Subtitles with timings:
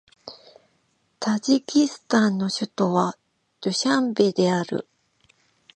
[1.19, 3.19] タジキスタンの首都は
[3.61, 4.87] ドゥシャンベである